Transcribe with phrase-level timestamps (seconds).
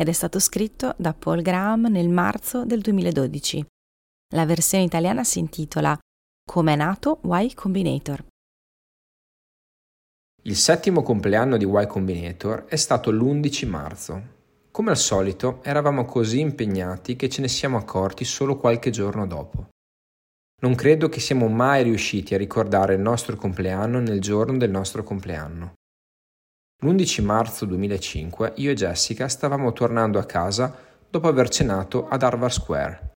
[0.00, 3.66] ed è stato scritto da Paul Graham nel marzo del 2012.
[4.34, 5.98] La versione italiana si intitola
[6.42, 8.24] Come è nato Y Combinator.
[10.44, 14.22] Il settimo compleanno di Y Combinator è stato l'11 marzo.
[14.70, 19.68] Come al solito, eravamo così impegnati che ce ne siamo accorti solo qualche giorno dopo.
[20.62, 25.04] Non credo che siamo mai riusciti a ricordare il nostro compleanno nel giorno del nostro
[25.04, 25.74] compleanno.
[26.82, 30.74] L'11 marzo 2005 io e Jessica stavamo tornando a casa
[31.10, 33.12] dopo aver cenato ad Harvard Square.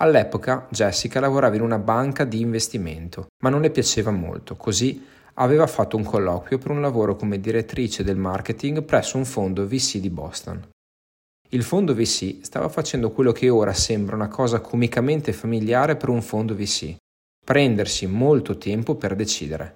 [0.00, 5.66] All'epoca Jessica lavorava in una banca di investimento, ma non le piaceva molto, così aveva
[5.66, 10.08] fatto un colloquio per un lavoro come direttrice del marketing presso un fondo VC di
[10.08, 10.66] Boston.
[11.50, 16.22] Il fondo VC stava facendo quello che ora sembra una cosa comicamente familiare per un
[16.22, 16.96] fondo VC,
[17.44, 19.74] prendersi molto tempo per decidere.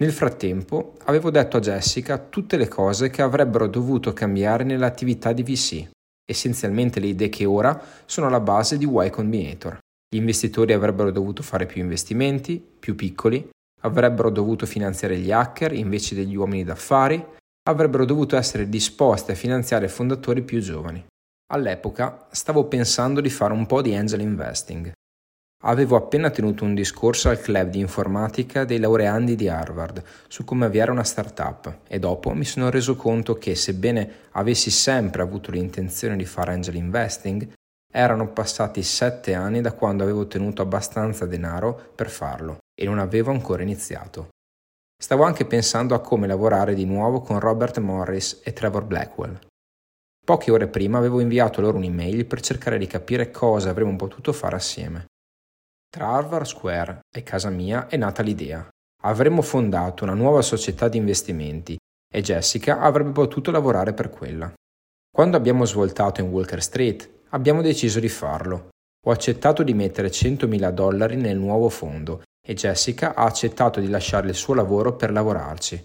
[0.00, 5.42] Nel frattempo avevo detto a Jessica tutte le cose che avrebbero dovuto cambiare nell'attività di
[5.42, 5.90] VC,
[6.24, 9.78] essenzialmente le idee che ora sono alla base di Y Combinator.
[10.08, 13.46] Gli investitori avrebbero dovuto fare più investimenti, più piccoli,
[13.82, 17.22] avrebbero dovuto finanziare gli hacker invece degli uomini d'affari,
[17.68, 21.04] avrebbero dovuto essere disposti a finanziare fondatori più giovani.
[21.52, 24.92] All'epoca stavo pensando di fare un po' di angel investing,
[25.62, 30.64] Avevo appena tenuto un discorso al club di informatica dei laureandi di Harvard su come
[30.64, 36.16] avviare una startup e dopo mi sono reso conto che, sebbene avessi sempre avuto l'intenzione
[36.16, 37.52] di fare angel investing,
[37.92, 43.30] erano passati sette anni da quando avevo ottenuto abbastanza denaro per farlo e non avevo
[43.30, 44.28] ancora iniziato.
[44.96, 49.38] Stavo anche pensando a come lavorare di nuovo con Robert Morris e Trevor Blackwell.
[50.24, 54.56] Poche ore prima avevo inviato loro un'email per cercare di capire cosa avremmo potuto fare
[54.56, 55.04] assieme.
[55.92, 58.68] Tra Harvard Square e casa mia è nata l'idea.
[59.02, 61.76] Avremmo fondato una nuova società di investimenti
[62.08, 64.52] e Jessica avrebbe potuto lavorare per quella.
[65.12, 68.68] Quando abbiamo svoltato in Walker Street, abbiamo deciso di farlo.
[69.06, 74.28] Ho accettato di mettere 100.000 dollari nel nuovo fondo e Jessica ha accettato di lasciare
[74.28, 75.82] il suo lavoro per lavorarci.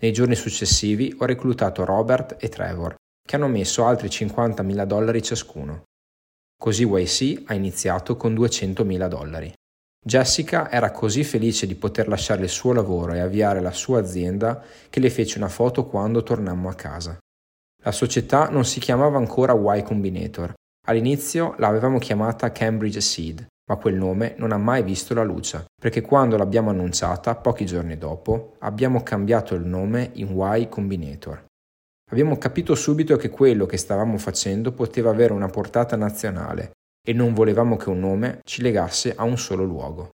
[0.00, 5.82] Nei giorni successivi ho reclutato Robert e Trevor, che hanno messo altri 50.000 dollari ciascuno.
[6.62, 9.52] Così YC ha iniziato con 200.000 dollari.
[10.00, 14.62] Jessica era così felice di poter lasciare il suo lavoro e avviare la sua azienda
[14.88, 17.18] che le fece una foto quando tornammo a casa.
[17.82, 20.52] La società non si chiamava ancora Y Combinator.
[20.86, 26.00] All'inizio l'avevamo chiamata Cambridge Seed, ma quel nome non ha mai visto la luce, perché
[26.00, 31.44] quando l'abbiamo annunciata, pochi giorni dopo, abbiamo cambiato il nome in Y Combinator.
[32.12, 37.32] Abbiamo capito subito che quello che stavamo facendo poteva avere una portata nazionale e non
[37.32, 40.10] volevamo che un nome ci legasse a un solo luogo.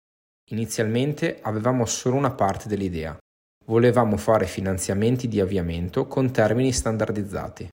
[0.51, 3.17] Inizialmente avevamo solo una parte dell'idea.
[3.65, 7.67] Volevamo fare finanziamenti di avviamento con termini standardizzati.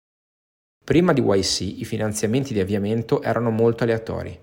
[0.83, 4.41] Prima di YC i finanziamenti di avviamento erano molto aleatori.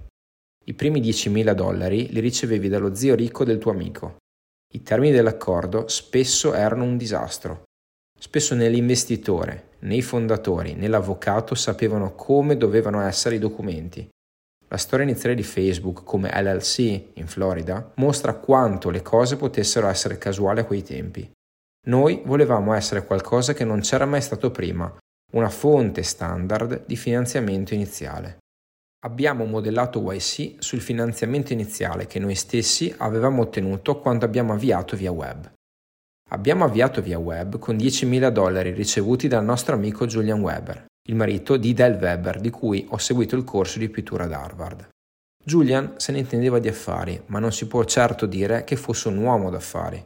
[0.64, 4.18] I primi 10.000 dollari li ricevevi dallo zio ricco del tuo amico.
[4.74, 7.64] I termini dell'accordo spesso erano un disastro.
[8.18, 14.08] Spesso nell'investitore, né i fondatori né l'avvocato sapevano come dovevano essere i documenti.
[14.68, 20.18] La storia iniziale di Facebook come LLC in Florida mostra quanto le cose potessero essere
[20.18, 21.30] casuali a quei tempi.
[21.88, 24.90] Noi volevamo essere qualcosa che non c'era mai stato prima,
[25.34, 28.38] una fonte standard di finanziamento iniziale.
[29.04, 35.12] Abbiamo modellato YC sul finanziamento iniziale che noi stessi avevamo ottenuto quando abbiamo avviato via
[35.12, 35.52] web.
[36.34, 41.58] Abbiamo avviato via web con 10.000 dollari ricevuti dal nostro amico Julian Weber, il marito
[41.58, 44.88] di Del Weber, di cui ho seguito il corso di pittura ad Harvard.
[45.44, 49.18] Julian se ne intendeva di affari, ma non si può certo dire che fosse un
[49.18, 50.06] uomo d'affari.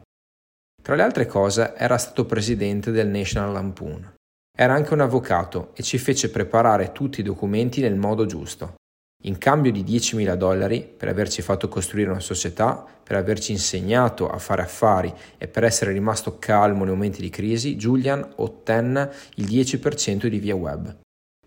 [0.82, 4.14] Tra le altre cose era stato presidente del National Lampoon.
[4.58, 8.74] Era anche un avvocato e ci fece preparare tutti i documenti nel modo giusto.
[9.24, 14.38] In cambio di 10.000 dollari per averci fatto costruire una società, per averci insegnato a
[14.38, 20.26] fare affari e per essere rimasto calmo nei momenti di crisi, Julian ottenne il 10%
[20.26, 20.94] di via web.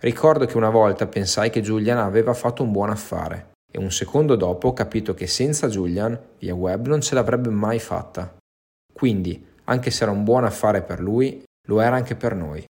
[0.02, 4.36] Ricordo che una volta pensai che Julian aveva fatto un buon affare e un secondo
[4.36, 8.36] dopo ho capito che senza Julian via web non ce l'avrebbe mai fatta.
[8.92, 12.64] Quindi, anche se era un buon affare per lui, lo era anche per noi.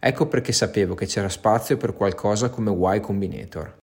[0.00, 3.80] Ecco perché sapevo che c'era spazio per qualcosa come Y Combinator.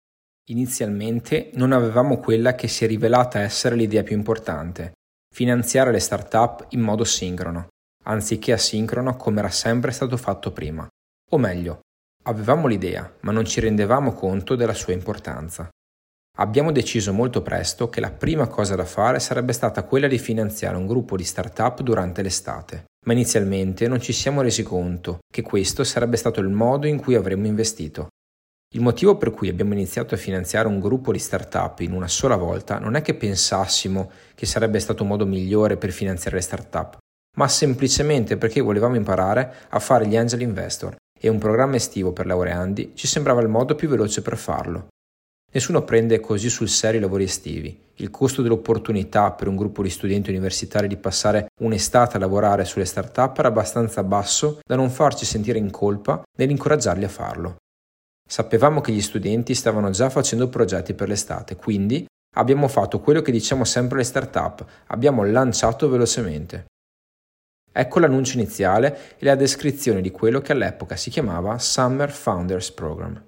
[0.49, 4.93] Inizialmente non avevamo quella che si è rivelata essere l'idea più importante,
[5.33, 7.67] finanziare le start-up in modo sincrono,
[8.03, 10.87] anziché asincrono come era sempre stato fatto prima.
[11.31, 11.79] O meglio,
[12.23, 15.69] avevamo l'idea, ma non ci rendevamo conto della sua importanza.
[16.37, 20.75] Abbiamo deciso molto presto che la prima cosa da fare sarebbe stata quella di finanziare
[20.75, 25.83] un gruppo di start-up durante l'estate ma inizialmente non ci siamo resi conto che questo
[25.83, 28.07] sarebbe stato il modo in cui avremmo investito.
[28.75, 32.35] Il motivo per cui abbiamo iniziato a finanziare un gruppo di start-up in una sola
[32.35, 36.97] volta non è che pensassimo che sarebbe stato un modo migliore per finanziare le start-up,
[37.37, 42.25] ma semplicemente perché volevamo imparare a fare gli angel investor e un programma estivo per
[42.25, 44.87] laureandi ci sembrava il modo più veloce per farlo.
[45.51, 47.79] Nessuno prende così sul serio i lavori estivi.
[47.97, 52.85] Il costo dell'opportunità per un gruppo di studenti universitari di passare un'estate a lavorare sulle
[52.85, 57.57] start-up era abbastanza basso da non farci sentire in colpa nell'incoraggiarli a farlo.
[58.33, 62.03] Sapevamo che gli studenti stavano già facendo progetti per l'estate, quindi
[62.37, 66.65] abbiamo fatto quello che diciamo sempre alle start-up, abbiamo lanciato velocemente.
[67.71, 73.23] Ecco l'annuncio iniziale e la descrizione di quello che all'epoca si chiamava Summer Founders Program.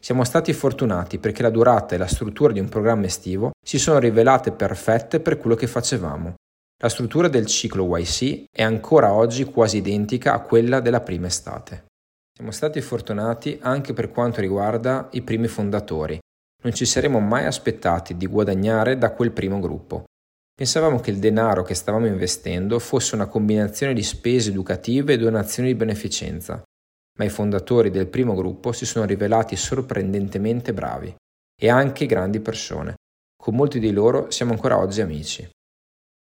[0.00, 3.98] Siamo stati fortunati perché la durata e la struttura di un programma estivo si sono
[3.98, 6.36] rivelate perfette per quello che facevamo.
[6.82, 11.90] La struttura del ciclo YC è ancora oggi quasi identica a quella della prima estate.
[12.34, 16.18] Siamo stati fortunati anche per quanto riguarda i primi fondatori.
[16.62, 20.04] Non ci saremmo mai aspettati di guadagnare da quel primo gruppo.
[20.54, 25.68] Pensavamo che il denaro che stavamo investendo fosse una combinazione di spese educative e donazioni
[25.68, 26.62] di beneficenza
[27.18, 31.14] ma i fondatori del primo gruppo si sono rivelati sorprendentemente bravi
[31.60, 32.94] e anche grandi persone.
[33.36, 35.48] Con molti di loro siamo ancora oggi amici.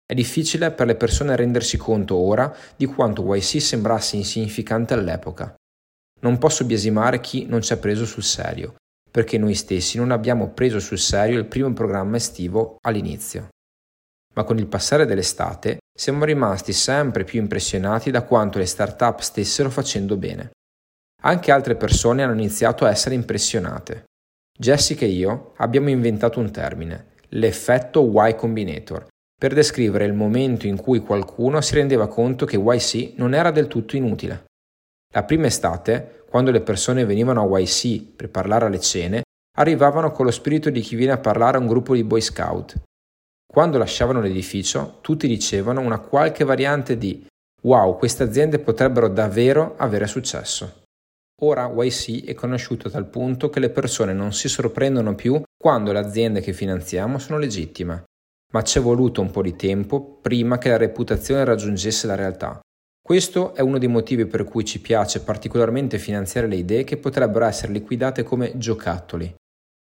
[0.05, 5.53] È difficile per le persone rendersi conto ora di quanto YC sembrasse insignificante all'epoca.
[6.21, 8.75] Non posso biasimare chi non ci ha preso sul serio,
[9.09, 13.49] perché noi stessi non abbiamo preso sul serio il primo programma estivo all'inizio.
[14.33, 19.69] Ma con il passare dell'estate siamo rimasti sempre più impressionati da quanto le start-up stessero
[19.69, 20.51] facendo bene.
[21.23, 24.05] Anche altre persone hanno iniziato a essere impressionate.
[24.57, 29.07] Jessica e io abbiamo inventato un termine, l'effetto Y Combinator,
[29.37, 33.67] per descrivere il momento in cui qualcuno si rendeva conto che YC non era del
[33.67, 34.45] tutto inutile.
[35.13, 39.23] La prima estate, quando le persone venivano a YC per parlare alle cene,
[39.57, 42.81] arrivavano con lo spirito di chi viene a parlare a un gruppo di Boy Scout.
[43.45, 47.27] Quando lasciavano l'edificio, tutti dicevano una qualche variante di
[47.63, 50.83] Wow, queste aziende potrebbero davvero avere successo.
[51.41, 55.91] Ora YC è conosciuto a tal punto che le persone non si sorprendono più quando
[55.91, 58.05] le aziende che finanziamo sono legittime,
[58.53, 62.61] ma ci è voluto un po' di tempo prima che la reputazione raggiungesse la realtà.
[63.11, 67.43] Questo è uno dei motivi per cui ci piace particolarmente finanziare le idee che potrebbero
[67.43, 69.35] essere liquidate come giocattoli,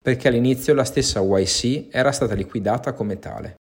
[0.02, 3.56] perché all'inizio la stessa YC era stata liquidata come tale.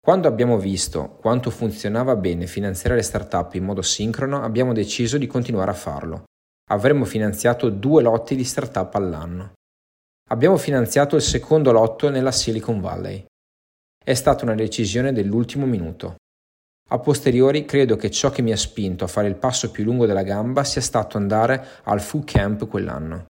[0.00, 5.28] Quando abbiamo visto quanto funzionava bene finanziare le start-up in modo sincrono, abbiamo deciso di
[5.28, 6.24] continuare a farlo
[6.72, 9.52] avremmo finanziato due lotti di startup all'anno.
[10.30, 13.24] Abbiamo finanziato il secondo lotto nella Silicon Valley.
[14.04, 16.16] È stata una decisione dell'ultimo minuto.
[16.92, 20.04] A posteriori credo che ciò che mi ha spinto a fare il passo più lungo
[20.04, 23.24] della gamba sia stato andare al Fu Camp quell'anno.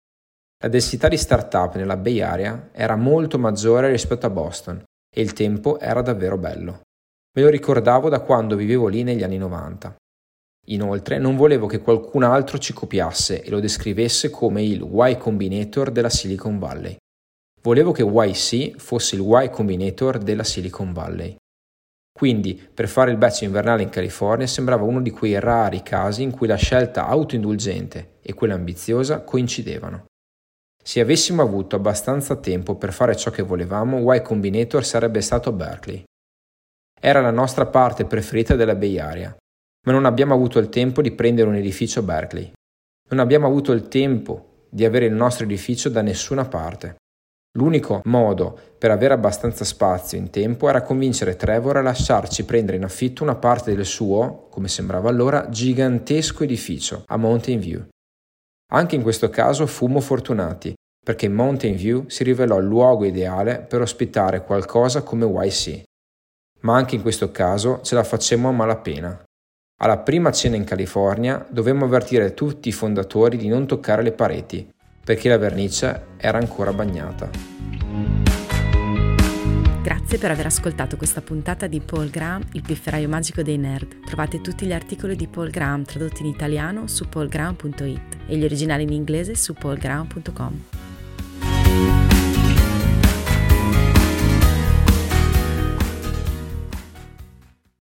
[0.61, 4.83] La densità di startup nella Bay Area era molto maggiore rispetto a Boston
[5.15, 6.81] e il tempo era davvero bello.
[7.37, 9.95] Me lo ricordavo da quando vivevo lì negli anni 90.
[10.67, 15.93] Inoltre non volevo che qualcun altro ci copiasse e lo descrivesse come il Y Combinator
[15.93, 16.97] della Silicon Valley.
[17.63, 21.37] Volevo che YC fosse il Y Combinator della Silicon Valley.
[22.13, 26.31] Quindi, per fare il batch invernale in California sembrava uno di quei rari casi in
[26.31, 30.05] cui la scelta autoindulgente e quella ambiziosa coincidevano.
[30.83, 36.03] Se avessimo avuto abbastanza tempo per fare ciò che volevamo, Y Combinator sarebbe stato Berkeley.
[37.01, 39.37] Era la nostra parte preferita della Bay Area
[39.85, 42.53] ma non abbiamo avuto il tempo di prendere un edificio Berkeley.
[43.11, 46.97] Non abbiamo avuto il tempo di avere il nostro edificio da nessuna parte.
[47.59, 52.85] L'unico modo per avere abbastanza spazio in tempo era convincere Trevor a lasciarci prendere in
[52.85, 57.87] affitto una parte del suo, come sembrava allora, gigantesco edificio a Mountain View.
[58.73, 60.73] Anche in questo caso fummo fortunati,
[61.05, 65.83] perché Mountain View si rivelò il luogo ideale per ospitare qualcosa come YC.
[66.61, 69.23] Ma anche in questo caso ce la facemmo a malapena.
[69.83, 74.73] Alla prima cena in California dovemmo avvertire tutti i fondatori di non toccare le pareti,
[75.05, 77.31] perché la vernice era ancora bagnata.
[79.83, 84.05] Grazie per aver ascoltato questa puntata di Paul Graham, il pifferaio magico dei nerd.
[84.05, 88.85] Trovate tutti gli articoli di Paul Graham tradotti in italiano su paulgraham.it e gli originali
[88.85, 92.02] in inglese su paulgraham.com.